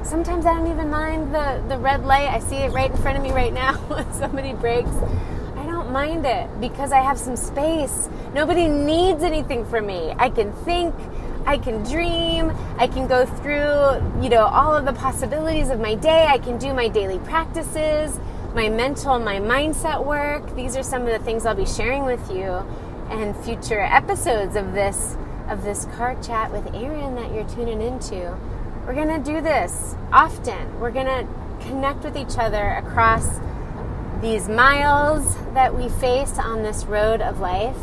sometimes 0.03 0.45
I 0.45 0.53
don't 0.53 0.71
even 0.71 0.89
mind 0.89 1.33
the, 1.33 1.63
the 1.67 1.77
red 1.77 2.05
light. 2.05 2.29
I 2.29 2.39
see 2.39 2.57
it 2.57 2.71
right 2.71 2.91
in 2.91 2.97
front 2.97 3.17
of 3.17 3.23
me 3.23 3.31
right 3.31 3.53
now 3.53 3.73
when 3.87 4.11
somebody 4.13 4.53
brakes. 4.53 4.91
I 5.55 5.65
don't 5.65 5.91
mind 5.91 6.25
it 6.25 6.47
because 6.59 6.91
I 6.91 7.01
have 7.01 7.17
some 7.17 7.35
space. 7.35 8.09
Nobody 8.33 8.67
needs 8.67 9.23
anything 9.23 9.65
from 9.65 9.87
me. 9.87 10.13
I 10.17 10.29
can 10.29 10.53
think, 10.63 10.93
I 11.45 11.57
can 11.57 11.83
dream, 11.83 12.51
I 12.77 12.87
can 12.87 13.07
go 13.07 13.25
through, 13.25 14.23
you 14.23 14.29
know, 14.29 14.45
all 14.45 14.75
of 14.75 14.85
the 14.85 14.93
possibilities 14.93 15.69
of 15.69 15.79
my 15.79 15.95
day. 15.95 16.27
I 16.27 16.37
can 16.37 16.57
do 16.57 16.73
my 16.73 16.87
daily 16.87 17.19
practices. 17.19 18.19
My 18.53 18.67
mental, 18.67 19.17
my 19.17 19.37
mindset 19.39 20.05
work. 20.05 20.57
These 20.57 20.75
are 20.75 20.83
some 20.83 21.03
of 21.03 21.07
the 21.07 21.19
things 21.19 21.45
I'll 21.45 21.55
be 21.55 21.65
sharing 21.65 22.03
with 22.03 22.29
you 22.29 22.65
and 23.09 23.33
future 23.45 23.79
episodes 23.79 24.57
of 24.57 24.73
this 24.73 25.15
of 25.47 25.63
this 25.63 25.85
car 25.95 26.21
chat 26.21 26.51
with 26.51 26.75
Erin 26.75 27.15
that 27.15 27.33
you're 27.33 27.47
tuning 27.47 27.81
into. 27.81 28.37
We're 28.85 28.93
going 28.93 29.07
to 29.07 29.19
do 29.19 29.39
this 29.39 29.95
often. 30.11 30.81
We're 30.81 30.91
going 30.91 31.05
to 31.05 31.27
connect 31.65 32.03
with 32.03 32.17
each 32.17 32.37
other 32.37 32.71
across 32.71 33.39
these 34.21 34.49
miles 34.49 35.37
that 35.53 35.73
we 35.73 35.87
face 35.87 36.37
on 36.37 36.61
this 36.61 36.83
road 36.83 37.21
of 37.21 37.39
life. 37.39 37.77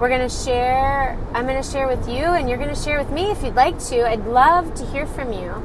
We're 0.00 0.08
going 0.08 0.28
to 0.28 0.34
share, 0.34 1.16
I'm 1.32 1.46
going 1.46 1.62
to 1.62 1.68
share 1.68 1.86
with 1.86 2.08
you, 2.08 2.24
and 2.24 2.48
you're 2.48 2.58
going 2.58 2.74
to 2.74 2.80
share 2.80 2.98
with 2.98 3.10
me 3.12 3.30
if 3.30 3.44
you'd 3.44 3.54
like 3.54 3.78
to. 3.84 4.08
I'd 4.08 4.26
love 4.26 4.74
to 4.74 4.86
hear 4.86 5.06
from 5.06 5.32
you. 5.32 5.62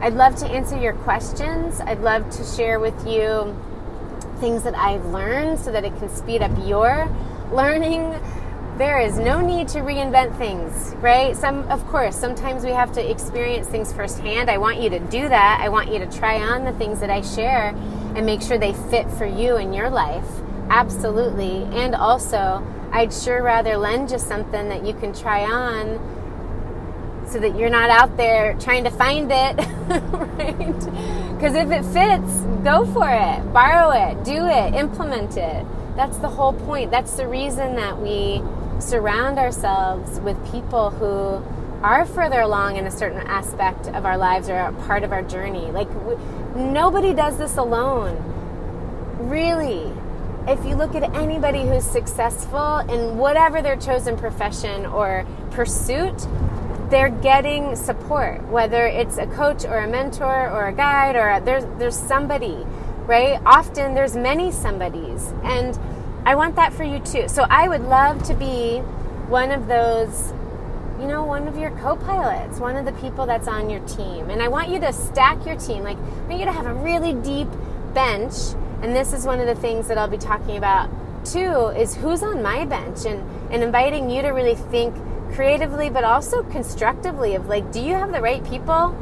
I'd 0.00 0.14
love 0.14 0.34
to 0.36 0.46
answer 0.46 0.76
your 0.76 0.94
questions. 0.94 1.80
I'd 1.80 2.00
love 2.00 2.28
to 2.30 2.44
share 2.44 2.80
with 2.80 3.06
you 3.06 3.56
things 4.42 4.64
that 4.64 4.74
I've 4.74 5.06
learned 5.06 5.60
so 5.60 5.70
that 5.70 5.84
it 5.84 5.96
can 5.98 6.08
speed 6.08 6.42
up 6.42 6.50
your 6.66 7.08
learning. 7.52 8.20
There 8.76 8.98
is 8.98 9.16
no 9.16 9.40
need 9.40 9.68
to 9.68 9.78
reinvent 9.78 10.36
things, 10.36 10.96
right? 10.96 11.36
Some 11.36 11.62
of 11.70 11.86
course, 11.86 12.16
sometimes 12.16 12.64
we 12.64 12.72
have 12.72 12.90
to 12.94 13.10
experience 13.10 13.68
things 13.68 13.92
firsthand. 13.92 14.50
I 14.50 14.58
want 14.58 14.80
you 14.82 14.90
to 14.90 14.98
do 14.98 15.28
that. 15.28 15.60
I 15.62 15.68
want 15.68 15.92
you 15.92 16.00
to 16.00 16.06
try 16.10 16.40
on 16.40 16.64
the 16.64 16.72
things 16.72 16.98
that 16.98 17.08
I 17.08 17.20
share 17.20 17.68
and 18.16 18.26
make 18.26 18.42
sure 18.42 18.58
they 18.58 18.72
fit 18.90 19.08
for 19.12 19.26
you 19.26 19.58
in 19.58 19.72
your 19.72 19.88
life. 19.88 20.26
Absolutely. 20.70 21.62
And 21.72 21.94
also, 21.94 22.66
I'd 22.90 23.12
sure 23.12 23.44
rather 23.44 23.76
lend 23.76 24.10
you 24.10 24.18
something 24.18 24.68
that 24.70 24.84
you 24.84 24.92
can 24.94 25.14
try 25.14 25.44
on 25.44 26.00
so 27.28 27.38
that 27.38 27.56
you're 27.56 27.70
not 27.70 27.90
out 27.90 28.16
there 28.16 28.54
trying 28.54 28.82
to 28.82 28.90
find 28.90 29.30
it, 29.30 29.56
right? 30.36 31.31
Because 31.42 31.56
if 31.56 31.72
it 31.72 31.84
fits, 31.86 32.42
go 32.62 32.86
for 32.86 33.10
it, 33.10 33.52
borrow 33.52 33.90
it, 33.90 34.22
do 34.22 34.46
it, 34.46 34.76
implement 34.76 35.36
it. 35.36 35.66
That's 35.96 36.16
the 36.18 36.28
whole 36.28 36.52
point. 36.52 36.92
That's 36.92 37.14
the 37.16 37.26
reason 37.26 37.74
that 37.74 38.00
we 38.00 38.40
surround 38.78 39.40
ourselves 39.40 40.20
with 40.20 40.36
people 40.52 40.90
who 40.90 41.42
are 41.82 42.06
further 42.06 42.42
along 42.42 42.76
in 42.76 42.86
a 42.86 42.92
certain 42.92 43.26
aspect 43.26 43.88
of 43.88 44.06
our 44.06 44.16
lives 44.16 44.48
or 44.48 44.56
a 44.56 44.72
part 44.86 45.02
of 45.02 45.10
our 45.10 45.24
journey. 45.24 45.72
Like, 45.72 45.88
nobody 46.54 47.12
does 47.12 47.38
this 47.38 47.56
alone. 47.56 48.16
Really. 49.18 49.92
If 50.46 50.64
you 50.64 50.76
look 50.76 50.94
at 50.94 51.02
anybody 51.16 51.66
who's 51.66 51.82
successful 51.82 52.78
in 52.88 53.18
whatever 53.18 53.60
their 53.62 53.76
chosen 53.76 54.16
profession 54.16 54.86
or 54.86 55.26
pursuit, 55.50 56.24
they're 56.92 57.08
getting 57.08 57.74
support, 57.74 58.46
whether 58.48 58.86
it's 58.86 59.16
a 59.16 59.26
coach 59.28 59.64
or 59.64 59.78
a 59.78 59.88
mentor 59.88 60.50
or 60.50 60.66
a 60.66 60.72
guide 60.74 61.16
or 61.16 61.30
a, 61.30 61.40
there's 61.40 61.64
there's 61.78 61.96
somebody, 61.96 62.66
right? 63.06 63.40
Often 63.46 63.94
there's 63.94 64.14
many 64.14 64.52
somebodies, 64.52 65.32
and 65.42 65.78
I 66.26 66.34
want 66.34 66.54
that 66.56 66.74
for 66.74 66.84
you 66.84 67.00
too. 67.00 67.28
So 67.28 67.46
I 67.48 67.66
would 67.66 67.80
love 67.80 68.22
to 68.24 68.34
be 68.34 68.80
one 69.28 69.50
of 69.50 69.68
those, 69.68 70.34
you 71.00 71.06
know, 71.06 71.24
one 71.24 71.48
of 71.48 71.56
your 71.56 71.70
co-pilots, 71.78 72.60
one 72.60 72.76
of 72.76 72.84
the 72.84 72.92
people 73.00 73.24
that's 73.24 73.48
on 73.48 73.70
your 73.70 73.80
team, 73.86 74.28
and 74.28 74.42
I 74.42 74.48
want 74.48 74.68
you 74.68 74.78
to 74.80 74.92
stack 74.92 75.46
your 75.46 75.56
team. 75.56 75.84
Like 75.84 75.96
I 75.96 76.28
want 76.28 76.40
you 76.40 76.44
to 76.44 76.52
have 76.52 76.66
a 76.66 76.74
really 76.74 77.14
deep 77.14 77.48
bench, 77.94 78.34
and 78.82 78.94
this 78.94 79.14
is 79.14 79.24
one 79.24 79.40
of 79.40 79.46
the 79.46 79.54
things 79.54 79.88
that 79.88 79.96
I'll 79.96 80.08
be 80.08 80.18
talking 80.18 80.58
about 80.58 80.90
too. 81.24 81.68
Is 81.68 81.94
who's 81.94 82.22
on 82.22 82.42
my 82.42 82.66
bench, 82.66 83.06
and 83.06 83.24
and 83.50 83.62
inviting 83.62 84.10
you 84.10 84.20
to 84.20 84.28
really 84.28 84.56
think 84.56 84.94
creatively 85.32 85.90
but 85.90 86.04
also 86.04 86.42
constructively 86.44 87.34
of 87.34 87.46
like 87.46 87.70
do 87.72 87.80
you 87.80 87.94
have 87.94 88.12
the 88.12 88.20
right 88.20 88.44
people? 88.44 88.96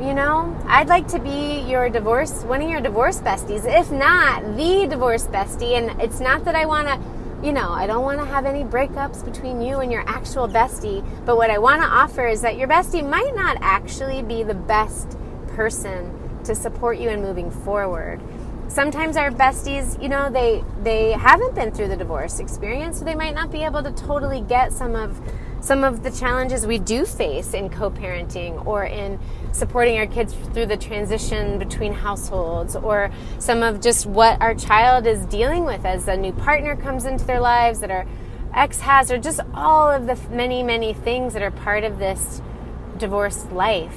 You 0.00 0.14
know 0.14 0.56
i'd 0.66 0.88
like 0.88 1.08
to 1.08 1.18
be 1.18 1.60
your 1.68 1.88
divorce 1.88 2.44
one 2.44 2.62
of 2.62 2.70
your 2.70 2.80
divorce 2.80 3.18
besties 3.20 3.64
if 3.64 3.90
not 3.90 4.56
the 4.56 4.86
divorce 4.88 5.26
bestie. 5.26 5.76
And 5.76 6.00
it's 6.00 6.20
not 6.20 6.44
that 6.44 6.54
i 6.54 6.64
want 6.66 6.88
to 6.88 7.00
you 7.44 7.52
know 7.52 7.70
i 7.70 7.86
don't 7.86 8.02
want 8.04 8.18
to 8.18 8.24
have 8.24 8.46
any 8.46 8.64
breakups 8.64 9.24
between 9.24 9.60
you 9.60 9.78
and 9.78 9.92
your 9.92 10.02
actual 10.08 10.48
bestie 10.48 11.04
but 11.24 11.36
what 11.36 11.50
i 11.50 11.58
want 11.58 11.82
to 11.82 11.86
offer 11.86 12.26
is 12.26 12.42
that 12.42 12.56
your 12.56 12.66
bestie 12.66 13.08
might 13.08 13.34
not 13.34 13.56
actually 13.60 14.22
be 14.22 14.42
the 14.42 14.54
best 14.54 15.16
person 15.48 16.14
to 16.44 16.54
support 16.54 16.98
you 16.98 17.10
in 17.10 17.20
moving 17.20 17.50
forward. 17.50 18.20
Sometimes 18.68 19.16
our 19.16 19.30
besties 19.30 20.00
you 20.02 20.08
know 20.08 20.30
they 20.30 20.64
they 20.82 21.12
haven't 21.12 21.54
been 21.54 21.70
through 21.70 21.88
the 21.88 21.96
divorce 21.96 22.38
experience 22.38 22.98
so 22.98 23.04
they 23.04 23.14
might 23.14 23.34
not 23.34 23.50
be 23.50 23.62
able 23.64 23.82
to 23.82 23.92
totally 23.92 24.40
get 24.42 24.72
some 24.72 24.94
of 24.94 25.20
some 25.60 25.84
of 25.84 26.02
the 26.02 26.10
challenges 26.10 26.66
we 26.66 26.78
do 26.78 27.04
face 27.04 27.54
in 27.54 27.68
co 27.68 27.90
parenting 27.90 28.64
or 28.66 28.84
in 28.84 29.18
supporting 29.52 29.98
our 29.98 30.06
kids 30.06 30.34
through 30.52 30.66
the 30.66 30.76
transition 30.76 31.58
between 31.58 31.92
households 31.92 32.76
or 32.76 33.10
some 33.38 33.62
of 33.62 33.80
just 33.80 34.06
what 34.06 34.40
our 34.40 34.54
child 34.54 35.06
is 35.06 35.24
dealing 35.26 35.64
with 35.64 35.84
as 35.84 36.06
a 36.08 36.16
new 36.16 36.32
partner 36.32 36.76
comes 36.76 37.04
into 37.04 37.24
their 37.24 37.40
lives 37.40 37.80
that 37.80 37.90
our 37.90 38.06
ex 38.54 38.80
has, 38.80 39.10
or 39.10 39.18
just 39.18 39.40
all 39.54 39.90
of 39.90 40.06
the 40.06 40.16
many, 40.30 40.62
many 40.62 40.92
things 40.92 41.32
that 41.34 41.42
are 41.42 41.50
part 41.50 41.84
of 41.84 41.98
this 41.98 42.40
divorced 42.98 43.50
life. 43.52 43.96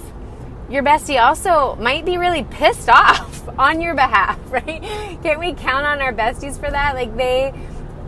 Your 0.69 0.83
bestie 0.83 1.21
also 1.21 1.75
might 1.81 2.05
be 2.05 2.17
really 2.17 2.43
pissed 2.43 2.89
off 2.89 3.47
on 3.59 3.81
your 3.81 3.95
behalf, 3.95 4.39
right? 4.51 4.81
Can't 5.21 5.39
we 5.39 5.53
count 5.53 5.85
on 5.85 6.01
our 6.01 6.13
besties 6.13 6.59
for 6.59 6.69
that? 6.69 6.95
Like 6.95 7.15
they 7.17 7.53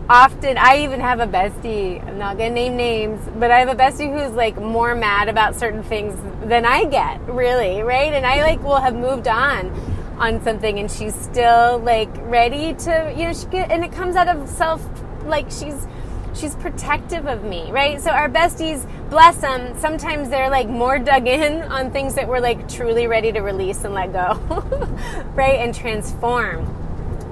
often 0.08 0.58
I 0.58 0.84
even 0.84 1.00
have 1.00 1.20
a 1.20 1.26
bestie. 1.26 2.06
I'm 2.06 2.18
not 2.18 2.36
gonna 2.36 2.50
name 2.50 2.76
names, 2.76 3.20
but 3.38 3.50
I 3.50 3.60
have 3.60 3.68
a 3.68 3.74
bestie 3.74 4.12
who's 4.12 4.34
like 4.36 4.60
more 4.60 4.94
mad 4.94 5.28
about 5.28 5.54
certain 5.54 5.82
things 5.82 6.18
than 6.46 6.64
I 6.64 6.84
get, 6.84 7.20
really, 7.28 7.82
right? 7.82 8.12
And 8.12 8.26
I 8.26 8.42
like 8.42 8.62
will 8.62 8.80
have 8.80 8.94
moved 8.94 9.28
on 9.28 9.70
on 10.18 10.42
something, 10.42 10.78
and 10.78 10.90
she's 10.90 11.14
still 11.14 11.78
like 11.78 12.10
ready 12.30 12.74
to, 12.74 13.14
you 13.16 13.24
know, 13.24 13.32
she 13.32 13.46
get, 13.46 13.70
and 13.70 13.84
it 13.84 13.92
comes 13.92 14.16
out 14.16 14.28
of 14.28 14.48
self, 14.48 14.86
like 15.24 15.50
she's 15.50 15.86
she's 16.34 16.54
protective 16.56 17.26
of 17.26 17.44
me, 17.44 17.70
right? 17.72 18.00
So 18.00 18.10
our 18.10 18.28
besties, 18.28 18.86
bless 19.08 19.36
them, 19.38 19.78
sometimes 19.78 20.28
they're 20.28 20.50
like 20.50 20.68
more 20.68 20.98
dug 20.98 21.26
in 21.26 21.62
on 21.72 21.90
things 21.90 22.14
that 22.14 22.28
we're 22.28 22.40
like 22.40 22.68
truly 22.68 23.06
ready 23.06 23.32
to 23.32 23.40
release 23.40 23.84
and 23.84 23.94
let 23.94 24.12
go, 24.12 24.34
right? 25.34 25.60
And 25.60 25.74
transform. 25.74 26.82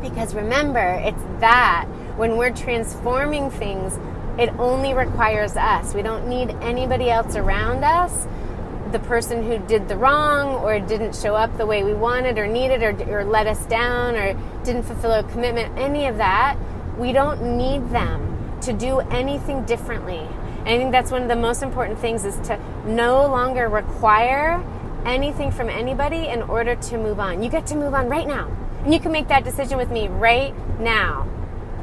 Because 0.01 0.35
remember, 0.35 1.01
it's 1.05 1.23
that 1.39 1.87
when 2.17 2.37
we're 2.37 2.51
transforming 2.51 3.51
things, 3.51 3.99
it 4.39 4.51
only 4.59 4.95
requires 4.95 5.57
us. 5.57 5.95
We 5.95 6.03
don't 6.03 6.27
need 6.27 6.51
anybody 6.63 7.11
else 7.11 7.37
around 7.37 7.85
us. 7.85 8.27
The 8.93 8.99
person 8.99 9.43
who 9.43 9.59
did 9.59 9.89
the 9.89 9.97
wrong 9.97 10.55
or 10.63 10.79
didn't 10.81 11.15
show 11.15 11.35
up 11.35 11.57
the 11.57 11.67
way 11.67 11.83
we 11.85 11.95
wanted 11.95 12.39
or 12.39 12.47
needed 12.47 12.83
or, 12.83 13.21
or 13.21 13.25
let 13.25 13.47
us 13.47 13.65
down 13.67 14.17
or 14.17 14.35
didn't 14.65 14.85
fulfill 14.85 15.13
a 15.13 15.23
commitment, 15.25 15.79
any 15.79 16.07
of 16.07 16.19
that, 16.19 16.59
we 16.99 17.13
don't 17.13 17.57
need 17.57 17.89
them 17.91 18.59
to 18.63 18.73
do 18.73 19.01
anything 19.01 19.65
differently. 19.65 20.29
And 20.59 20.69
I 20.69 20.79
think 20.79 20.93
that's 20.93 21.11
one 21.11 21.23
of 21.23 21.29
the 21.29 21.37
most 21.37 21.63
important 21.63 21.99
things 21.99 22.25
is 22.25 22.37
to 22.47 22.59
no 22.87 23.27
longer 23.27 23.69
require 23.69 24.63
anything 25.05 25.51
from 25.51 25.69
anybody 25.69 26.29
in 26.29 26.43
order 26.43 26.77
to 26.77 26.99
move 26.99 27.19
on. 27.19 27.43
You 27.43 27.51
get 27.51 27.67
to 27.69 27.75
move 27.75 27.95
on 27.95 28.09
right 28.09 28.27
now. 28.27 28.51
And 28.85 28.93
you 28.93 29.01
can 29.01 29.13
make 29.13 29.29
that 29.29 29.45
decision 29.45 29.79
with 29.79 29.91
me 29.91 30.09
right 30.09 30.55
now 30.79 31.29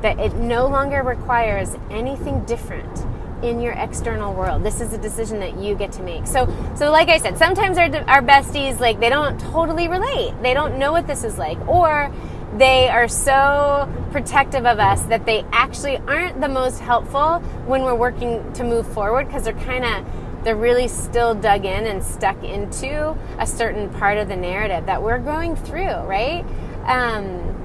that 0.01 0.19
it 0.19 0.35
no 0.35 0.67
longer 0.67 1.03
requires 1.03 1.75
anything 1.89 2.43
different 2.45 3.05
in 3.43 3.61
your 3.61 3.73
external 3.73 4.33
world. 4.33 4.63
This 4.63 4.81
is 4.81 4.93
a 4.93 4.97
decision 4.97 5.39
that 5.39 5.57
you 5.57 5.75
get 5.75 5.91
to 5.93 6.03
make. 6.03 6.27
So, 6.27 6.53
so 6.75 6.91
like 6.91 7.09
I 7.09 7.17
said, 7.17 7.37
sometimes 7.37 7.77
our, 7.77 7.85
our 8.07 8.21
besties, 8.21 8.79
like, 8.79 8.99
they 8.99 9.09
don't 9.09 9.39
totally 9.39 9.87
relate. 9.87 10.33
They 10.41 10.53
don't 10.53 10.77
know 10.77 10.91
what 10.91 11.07
this 11.07 11.23
is 11.23 11.37
like. 11.37 11.57
Or 11.67 12.11
they 12.57 12.89
are 12.89 13.07
so 13.07 13.91
protective 14.11 14.65
of 14.65 14.79
us 14.79 15.01
that 15.03 15.25
they 15.25 15.45
actually 15.51 15.97
aren't 15.97 16.41
the 16.41 16.49
most 16.49 16.79
helpful 16.79 17.39
when 17.65 17.83
we're 17.83 17.95
working 17.95 18.51
to 18.53 18.63
move 18.63 18.91
forward 18.91 19.27
because 19.27 19.43
they're 19.43 19.53
kind 19.53 19.85
of 19.85 20.05
they're 20.43 20.55
really 20.55 20.87
still 20.87 21.35
dug 21.35 21.65
in 21.65 21.85
and 21.85 22.01
stuck 22.01 22.41
into 22.43 23.15
a 23.37 23.45
certain 23.45 23.89
part 23.89 24.17
of 24.17 24.29
the 24.29 24.35
narrative 24.35 24.85
that 24.85 25.03
we're 25.03 25.19
going 25.19 25.55
through 25.55 25.93
right 26.07 26.43
um, 26.85 27.55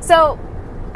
so 0.00 0.38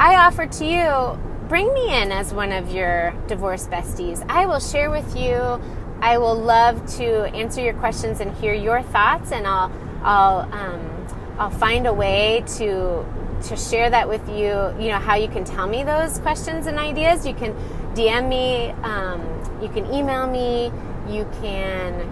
I 0.05 0.17
offer 0.17 0.45
to 0.45 0.65
you 0.65 1.19
bring 1.49 1.73
me 1.73 1.99
in 1.99 2.11
as 2.11 2.31
one 2.31 2.51
of 2.51 2.71
your 2.71 3.11
divorce 3.27 3.65
besties. 3.65 4.23
I 4.29 4.45
will 4.45 4.59
share 4.59 4.91
with 4.91 5.17
you. 5.17 5.59
I 5.99 6.19
will 6.19 6.35
love 6.35 6.85
to 6.97 7.23
answer 7.35 7.59
your 7.59 7.73
questions 7.73 8.19
and 8.19 8.31
hear 8.37 8.53
your 8.53 8.83
thoughts, 8.83 9.31
and 9.31 9.47
I'll 9.47 9.71
I'll 10.03 10.41
um, 10.53 11.07
I'll 11.39 11.49
find 11.49 11.87
a 11.87 11.93
way 11.93 12.43
to 12.57 13.03
to 13.47 13.57
share 13.57 13.89
that 13.89 14.07
with 14.07 14.21
you. 14.29 14.75
You 14.79 14.89
know 14.89 14.99
how 14.99 15.15
you 15.15 15.27
can 15.27 15.43
tell 15.43 15.65
me 15.65 15.83
those 15.83 16.19
questions 16.19 16.67
and 16.67 16.77
ideas. 16.77 17.25
You 17.25 17.33
can 17.33 17.55
DM 17.95 18.29
me. 18.29 18.69
Um, 18.83 19.23
you 19.59 19.69
can 19.69 19.91
email 19.91 20.27
me. 20.27 20.65
You 21.09 21.27
can 21.41 22.11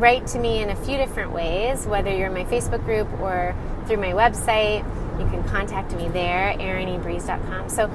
write 0.00 0.26
to 0.26 0.40
me 0.40 0.60
in 0.60 0.70
a 0.70 0.76
few 0.84 0.96
different 0.96 1.30
ways, 1.30 1.86
whether 1.86 2.10
you're 2.12 2.26
in 2.26 2.34
my 2.34 2.46
Facebook 2.46 2.84
group 2.84 3.08
or 3.20 3.54
through 3.86 3.98
my 3.98 4.10
website. 4.10 4.84
You 5.18 5.26
can 5.28 5.42
contact 5.44 5.94
me 5.94 6.08
there, 6.08 6.54
erinebreeze.com. 6.58 7.68
So 7.68 7.90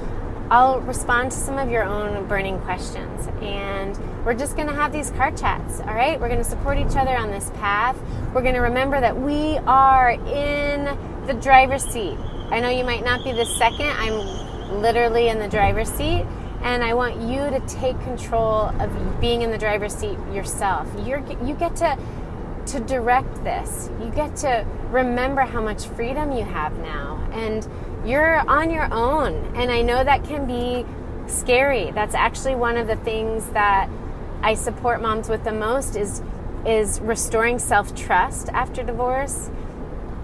I'll 0.50 0.80
respond 0.80 1.32
to 1.32 1.36
some 1.36 1.58
of 1.58 1.70
your 1.70 1.84
own 1.84 2.26
burning 2.26 2.58
questions. 2.60 3.28
And 3.42 3.98
we're 4.24 4.34
just 4.34 4.56
going 4.56 4.68
to 4.68 4.74
have 4.74 4.92
these 4.92 5.10
car 5.10 5.30
chats, 5.32 5.80
all 5.80 5.94
right? 5.94 6.18
We're 6.18 6.28
going 6.28 6.42
to 6.42 6.48
support 6.48 6.78
each 6.78 6.96
other 6.96 7.16
on 7.16 7.30
this 7.30 7.50
path. 7.56 7.98
We're 8.34 8.42
going 8.42 8.54
to 8.54 8.60
remember 8.60 9.00
that 9.00 9.16
we 9.16 9.58
are 9.66 10.10
in 10.10 10.96
the 11.26 11.34
driver's 11.34 11.84
seat. 11.84 12.16
I 12.50 12.60
know 12.60 12.70
you 12.70 12.84
might 12.84 13.04
not 13.04 13.22
be 13.24 13.32
the 13.32 13.44
second. 13.44 13.86
I'm 13.86 14.80
literally 14.80 15.28
in 15.28 15.38
the 15.38 15.48
driver's 15.48 15.90
seat 15.90 16.24
and 16.62 16.82
I 16.82 16.94
want 16.94 17.20
you 17.20 17.38
to 17.50 17.60
take 17.68 18.00
control 18.02 18.70
of 18.80 19.20
being 19.20 19.42
in 19.42 19.50
the 19.50 19.58
driver's 19.58 19.94
seat 19.94 20.18
yourself. 20.32 20.88
You're 21.04 21.22
you 21.44 21.54
get 21.54 21.76
to 21.76 21.96
to 22.68 22.80
direct 22.80 23.44
this. 23.44 23.90
You 24.00 24.10
get 24.10 24.36
to 24.36 24.66
remember 24.90 25.42
how 25.42 25.60
much 25.60 25.86
freedom 25.86 26.32
you 26.32 26.44
have 26.44 26.78
now 26.78 27.28
and 27.32 27.66
you're 28.06 28.38
on 28.48 28.70
your 28.70 28.92
own. 28.92 29.34
And 29.54 29.70
I 29.70 29.82
know 29.82 30.02
that 30.04 30.24
can 30.24 30.46
be 30.46 30.86
scary. 31.30 31.90
That's 31.90 32.14
actually 32.14 32.54
one 32.54 32.76
of 32.76 32.86
the 32.86 32.96
things 32.96 33.46
that 33.50 33.88
I 34.42 34.54
support 34.54 35.02
moms 35.02 35.28
with 35.28 35.44
the 35.44 35.52
most 35.52 35.96
is 35.96 36.22
is 36.66 37.00
restoring 37.00 37.58
self-trust 37.58 38.48
after 38.50 38.82
divorce. 38.82 39.50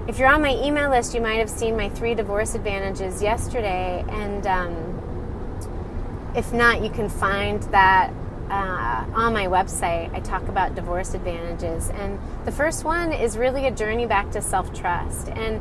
If 0.08 0.18
you're 0.18 0.28
on 0.28 0.42
my 0.42 0.54
email 0.62 0.90
list, 0.90 1.14
you 1.14 1.20
might 1.20 1.38
have 1.38 1.48
seen 1.48 1.76
my 1.76 1.88
three 1.88 2.14
divorce 2.14 2.54
advantages 2.54 3.22
yesterday, 3.22 4.04
and 4.08 4.46
um, 4.46 6.32
if 6.36 6.52
not, 6.52 6.82
you 6.82 6.90
can 6.90 7.08
find 7.08 7.62
that 7.64 8.12
uh, 8.54 9.04
on 9.14 9.32
my 9.32 9.46
website. 9.46 10.14
I 10.14 10.20
talk 10.20 10.46
about 10.48 10.76
divorce 10.76 11.14
advantages, 11.14 11.90
and 11.90 12.18
the 12.44 12.52
first 12.52 12.84
one 12.84 13.12
is 13.12 13.36
really 13.36 13.66
a 13.66 13.70
journey 13.70 14.06
back 14.06 14.30
to 14.32 14.40
self-trust. 14.40 15.28
And 15.28 15.60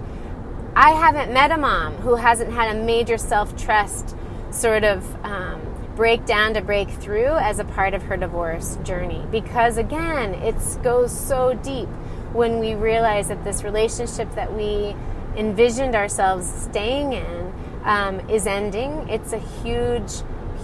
I 0.75 0.91
haven't 0.91 1.33
met 1.33 1.51
a 1.51 1.57
mom 1.57 1.95
who 1.97 2.15
hasn't 2.15 2.51
had 2.51 2.75
a 2.75 2.79
major 2.79 3.17
self-trust 3.17 4.15
sort 4.51 4.83
of 4.83 5.25
um, 5.25 5.61
break 5.95 6.25
down 6.25 6.53
to 6.53 6.61
break 6.61 6.89
through 6.89 7.33
as 7.37 7.57
a 7.57 7.63
part 7.63 7.95
of 7.95 8.03
her 8.03 8.17
divorce 8.17 8.77
journey 8.83 9.25
because 9.31 9.77
again 9.77 10.33
it 10.35 10.55
goes 10.83 11.11
so 11.11 11.53
deep 11.63 11.87
when 12.33 12.59
we 12.59 12.73
realize 12.73 13.27
that 13.27 13.43
this 13.43 13.63
relationship 13.63 14.33
that 14.33 14.51
we 14.55 14.95
envisioned 15.35 15.95
ourselves 15.95 16.51
staying 16.51 17.13
in 17.13 17.53
um, 17.83 18.19
is 18.27 18.47
ending 18.47 19.07
it's 19.07 19.33
a 19.33 19.39
huge 19.39 20.11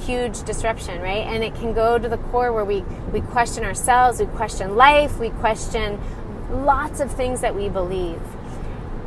huge 0.05 0.43
disruption 0.43 1.01
right 1.01 1.25
and 1.27 1.43
it 1.43 1.53
can 1.55 1.73
go 1.73 1.97
to 1.97 2.09
the 2.09 2.17
core 2.17 2.51
where 2.53 2.65
we 2.65 2.81
we 3.11 3.21
question 3.21 3.63
ourselves 3.63 4.19
we 4.19 4.25
question 4.27 4.75
life 4.75 5.19
we 5.19 5.29
question 5.31 5.99
lots 6.51 6.99
of 6.99 7.11
things 7.11 7.41
that 7.41 7.55
we 7.55 7.69
believe 7.69 8.21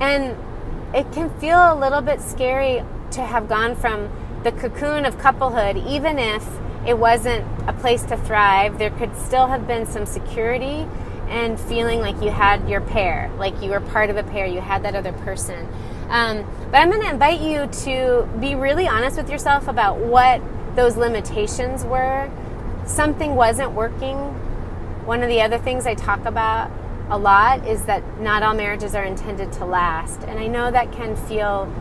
and 0.00 0.36
it 0.94 1.10
can 1.12 1.30
feel 1.38 1.58
a 1.58 1.76
little 1.78 2.00
bit 2.00 2.20
scary 2.20 2.82
to 3.12 3.22
have 3.22 3.48
gone 3.48 3.76
from 3.76 4.10
the 4.42 4.52
cocoon 4.52 5.04
of 5.04 5.18
couplehood, 5.18 5.76
even 5.76 6.18
if 6.18 6.46
it 6.86 6.98
wasn't 6.98 7.44
a 7.68 7.72
place 7.72 8.02
to 8.04 8.16
thrive, 8.16 8.78
there 8.78 8.90
could 8.90 9.16
still 9.16 9.46
have 9.46 9.66
been 9.66 9.86
some 9.86 10.04
security 10.04 10.86
and 11.28 11.58
feeling 11.58 12.00
like 12.00 12.20
you 12.20 12.30
had 12.30 12.68
your 12.68 12.80
pair, 12.80 13.30
like 13.38 13.62
you 13.62 13.70
were 13.70 13.80
part 13.80 14.10
of 14.10 14.16
a 14.16 14.22
pair, 14.22 14.46
you 14.46 14.60
had 14.60 14.82
that 14.82 14.94
other 14.94 15.12
person. 15.12 15.66
Um, 16.08 16.44
but 16.70 16.78
I'm 16.78 16.90
going 16.90 17.02
to 17.02 17.10
invite 17.10 17.40
you 17.40 17.66
to 17.84 18.28
be 18.40 18.54
really 18.54 18.86
honest 18.88 19.16
with 19.16 19.30
yourself 19.30 19.68
about 19.68 19.98
what 19.98 20.42
those 20.74 20.96
limitations 20.96 21.84
were. 21.84 22.30
Something 22.86 23.34
wasn't 23.34 23.72
working. 23.72 24.16
One 25.06 25.22
of 25.22 25.28
the 25.28 25.40
other 25.40 25.58
things 25.58 25.86
I 25.86 25.94
talk 25.94 26.24
about 26.24 26.70
a 27.10 27.18
lot 27.18 27.66
is 27.66 27.82
that 27.84 28.20
not 28.20 28.42
all 28.42 28.54
marriages 28.54 28.94
are 28.94 29.04
intended 29.04 29.52
to 29.54 29.64
last. 29.64 30.22
And 30.22 30.38
I 30.38 30.46
know 30.46 30.70
that 30.70 30.92
can 30.92 31.16
feel 31.16 31.72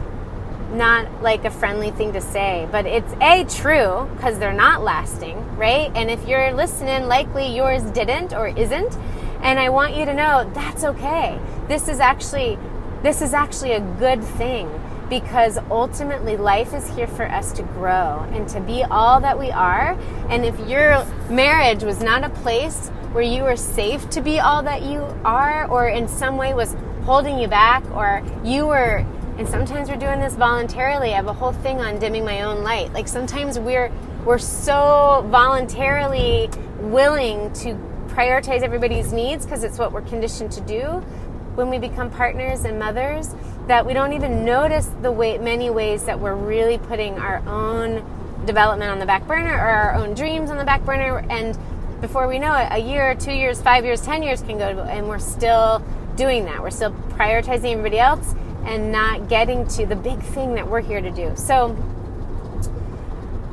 not 0.74 1.22
like 1.22 1.46
a 1.46 1.52
friendly 1.52 1.92
thing 1.92 2.14
to 2.14 2.22
say, 2.22 2.68
but 2.72 2.86
it's 2.86 3.14
a 3.22 3.44
true 3.44 4.10
because 4.16 4.40
they're 4.40 4.54
not 4.54 4.84
lasting, 4.84 5.58
right? 5.58 5.92
And 5.96 6.10
if 6.10 6.28
you're 6.28 6.54
listening, 6.54 7.08
likely 7.08 7.56
yours 7.56 7.84
didn't 7.92 8.34
or 8.34 8.48
isn't. 8.48 8.98
And 9.42 9.60
I 9.60 9.70
want 9.70 9.96
you 9.96 10.06
to 10.06 10.14
know 10.14 10.50
that's 10.54 10.84
okay. 10.84 11.40
This 11.68 11.88
is 11.88 12.00
actually 12.00 12.58
this 13.04 13.22
is 13.24 13.34
actually 13.34 13.72
a 13.72 13.80
good 13.80 14.24
thing 14.24 14.70
because 15.12 15.58
ultimately 15.70 16.38
life 16.38 16.74
is 16.74 16.88
here 16.96 17.06
for 17.06 17.30
us 17.30 17.52
to 17.52 17.64
grow 17.64 18.26
and 18.32 18.48
to 18.48 18.62
be 18.62 18.82
all 18.86 19.20
that 19.20 19.38
we 19.38 19.52
are. 19.52 20.00
And 20.30 20.46
if 20.46 20.58
your 20.70 21.06
marriage 21.30 21.84
was 21.84 22.02
not 22.02 22.24
a 22.24 22.30
place 22.30 22.88
where 23.12 23.22
you 23.22 23.44
were 23.44 23.58
safe 23.58 24.10
to 24.12 24.22
be 24.22 24.40
all 24.40 24.64
that 24.64 24.84
you 24.84 25.00
are 25.26 25.70
or 25.70 25.90
in 25.90 26.08
some 26.08 26.38
way 26.38 26.54
was 26.54 26.78
holding 27.04 27.38
you 27.38 27.50
back 27.50 27.84
or 27.92 28.24
you 28.46 28.66
were 28.66 29.06
and 29.38 29.50
sometimes 29.50 29.90
we're 29.90 29.98
doing 29.98 30.22
this 30.22 30.36
voluntarily. 30.36 31.12
I 31.12 31.18
have 31.18 31.28
a 31.28 31.34
whole 31.34 31.52
thing 31.52 31.82
on 31.82 32.00
dimming 32.00 32.24
my 32.24 32.44
own 32.44 32.64
light. 32.64 32.94
Like 32.94 33.10
sometimes 33.10 33.60
we're 33.60 33.92
we're 34.24 34.38
so 34.38 35.28
voluntarily 35.30 36.50
willing 36.80 37.52
to 37.54 37.74
prioritize 38.08 38.62
everybody's 38.62 39.12
needs 39.12 39.46
because 39.46 39.66
it's 39.66 39.78
what 39.78 39.92
we're 39.92 40.04
conditioned 40.04 40.54
to 40.54 40.62
do 40.62 41.04
when 41.56 41.70
we 41.70 41.78
become 41.80 42.10
partners 42.10 42.64
and 42.64 42.80
mothers 42.80 43.36
that 43.68 43.86
we 43.86 43.94
don't 43.94 44.14
even 44.14 44.44
notice 44.44 44.90
the 45.02 45.12
way 45.12 45.38
many 45.38 45.70
ways 45.70 46.06
that 46.06 46.20
we're 46.20 46.36
really 46.36 46.78
putting 46.78 47.18
our 47.20 47.38
own 47.48 48.04
development 48.46 48.92
on 48.92 49.00
the 49.00 49.06
back 49.06 49.26
burner 49.28 49.54
or 49.54 49.70
our 49.70 49.96
own 49.96 50.14
dreams 50.14 50.50
on 50.50 50.58
the 50.58 50.66
back 50.66 50.84
burner 50.84 51.20
and 51.30 51.58
before 52.02 52.28
we 52.28 52.40
know 52.40 52.56
it 52.56 52.68
a 52.72 52.80
year 52.80 53.14
two 53.14 53.32
years 53.32 53.62
five 53.62 53.86
years 53.86 54.02
ten 54.02 54.24
years 54.24 54.42
can 54.42 54.58
go 54.58 54.66
and 54.66 55.08
we're 55.08 55.20
still 55.20 55.84
doing 56.16 56.46
that 56.46 56.60
we're 56.60 56.72
still 56.72 56.92
prioritizing 57.12 57.72
everybody 57.72 58.00
else 58.00 58.34
and 58.66 58.92
not 58.92 59.28
getting 59.28 59.68
to 59.68 59.86
the 59.86 59.96
big 59.96 60.20
thing 60.20 60.54
that 60.56 60.68
we're 60.68 60.82
here 60.82 61.02
to 61.02 61.12
do. 61.12 61.32
So 61.36 61.76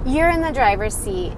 you're 0.06 0.30
in 0.30 0.40
the 0.40 0.50
driver's 0.52 0.94
seat. 0.94 1.32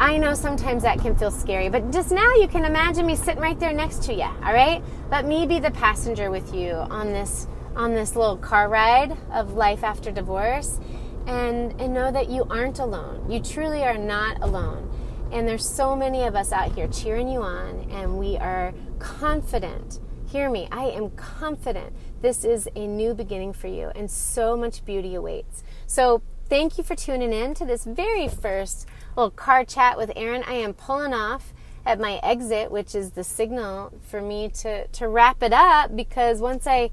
I 0.00 0.18
know 0.18 0.34
sometimes 0.34 0.82
that 0.82 0.98
can 0.98 1.14
feel 1.14 1.30
scary, 1.30 1.68
but 1.68 1.92
just 1.92 2.10
now 2.10 2.34
you 2.34 2.48
can 2.48 2.64
imagine 2.64 3.06
me 3.06 3.14
sitting 3.14 3.40
right 3.40 3.58
there 3.60 3.72
next 3.72 4.02
to 4.04 4.14
you, 4.14 4.22
all 4.22 4.52
right? 4.52 4.82
Let 5.10 5.26
me 5.26 5.46
be 5.46 5.60
the 5.60 5.70
passenger 5.70 6.30
with 6.30 6.54
you 6.54 6.72
on 6.72 7.08
this 7.12 7.46
on 7.76 7.94
this 7.94 8.16
little 8.16 8.36
car 8.36 8.68
ride 8.68 9.16
of 9.32 9.54
life 9.54 9.82
after 9.84 10.10
divorce 10.10 10.78
and 11.26 11.80
and 11.80 11.94
know 11.94 12.10
that 12.10 12.28
you 12.28 12.44
aren't 12.50 12.78
alone. 12.78 13.30
You 13.30 13.40
truly 13.40 13.82
are 13.84 13.98
not 13.98 14.42
alone. 14.42 14.90
And 15.30 15.48
there's 15.48 15.68
so 15.68 15.96
many 15.96 16.24
of 16.24 16.34
us 16.34 16.52
out 16.52 16.74
here 16.74 16.88
cheering 16.88 17.28
you 17.28 17.40
on 17.40 17.88
and 17.90 18.18
we 18.18 18.36
are 18.36 18.74
confident. 18.98 20.00
Hear 20.26 20.50
me. 20.50 20.68
I 20.70 20.84
am 20.84 21.10
confident 21.10 21.94
this 22.22 22.44
is 22.44 22.68
a 22.76 22.86
new 22.86 23.14
beginning 23.14 23.52
for 23.52 23.66
you, 23.66 23.90
and 23.96 24.08
so 24.08 24.56
much 24.56 24.84
beauty 24.84 25.16
awaits. 25.16 25.64
So, 25.86 26.22
thank 26.48 26.78
you 26.78 26.84
for 26.84 26.94
tuning 26.94 27.32
in 27.32 27.52
to 27.54 27.66
this 27.66 27.84
very 27.84 28.28
first 28.28 28.86
little 29.16 29.30
car 29.30 29.64
chat 29.64 29.98
with 29.98 30.12
Erin. 30.14 30.44
I 30.46 30.54
am 30.54 30.72
pulling 30.72 31.12
off 31.12 31.52
at 31.84 31.98
my 31.98 32.20
exit, 32.22 32.70
which 32.70 32.94
is 32.94 33.10
the 33.10 33.24
signal 33.24 33.92
for 34.02 34.22
me 34.22 34.48
to, 34.60 34.86
to 34.86 35.08
wrap 35.08 35.42
it 35.42 35.52
up 35.52 35.96
because 35.96 36.40
once 36.40 36.66
I 36.66 36.90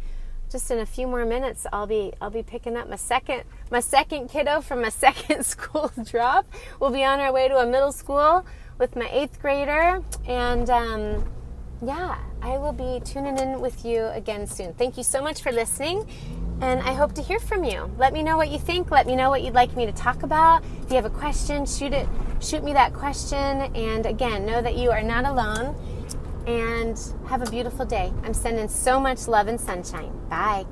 just 0.51 0.71
in 0.71 0.79
a 0.79 0.85
few 0.85 1.07
more 1.07 1.25
minutes 1.25 1.65
I'll 1.71 1.87
be 1.87 2.13
I'll 2.21 2.29
be 2.29 2.43
picking 2.43 2.75
up 2.75 2.89
my 2.89 2.95
second 2.95 3.43
my 3.71 3.79
second 3.79 4.29
kiddo 4.29 4.61
from 4.61 4.81
my 4.81 4.89
second 5.05 5.45
school 5.45 5.91
drop. 6.03 6.47
We'll 6.79 6.91
be 6.91 7.03
on 7.03 7.19
our 7.19 7.31
way 7.31 7.47
to 7.47 7.57
a 7.57 7.65
middle 7.65 7.91
school 7.91 8.45
with 8.77 8.95
my 8.95 9.09
eighth 9.11 9.41
grader 9.41 10.03
and 10.27 10.69
um, 10.69 11.23
yeah, 11.81 12.17
I 12.41 12.57
will 12.57 12.73
be 12.73 13.01
tuning 13.05 13.37
in 13.37 13.61
with 13.61 13.85
you 13.85 14.07
again 14.07 14.47
soon. 14.47 14.73
Thank 14.73 14.97
you 14.97 15.03
so 15.03 15.21
much 15.21 15.41
for 15.41 15.51
listening, 15.51 16.05
and 16.61 16.81
I 16.81 16.93
hope 16.93 17.13
to 17.13 17.21
hear 17.21 17.39
from 17.39 17.63
you. 17.63 17.89
Let 17.97 18.11
me 18.11 18.21
know 18.21 18.35
what 18.35 18.49
you 18.49 18.59
think. 18.59 18.91
Let 18.91 19.07
me 19.07 19.15
know 19.15 19.29
what 19.29 19.43
you'd 19.43 19.53
like 19.53 19.75
me 19.77 19.85
to 19.85 19.93
talk 19.93 20.23
about. 20.23 20.63
If 20.83 20.89
you 20.89 20.95
have 20.97 21.05
a 21.05 21.09
question, 21.09 21.65
shoot 21.65 21.93
it. 21.93 22.07
Shoot 22.41 22.63
me 22.63 22.73
that 22.73 22.93
question. 22.93 23.37
And 23.75 24.05
again, 24.05 24.45
know 24.45 24.61
that 24.61 24.75
you 24.75 24.91
are 24.91 25.01
not 25.01 25.23
alone. 25.23 25.75
And 26.49 26.99
have 27.27 27.43
a 27.43 27.51
beautiful 27.51 27.85
day. 27.85 28.11
I'm 28.23 28.33
sending 28.33 28.69
so 28.69 28.99
much 28.99 29.27
love 29.27 29.47
and 29.47 29.61
sunshine. 29.61 30.11
Bye. 30.29 30.65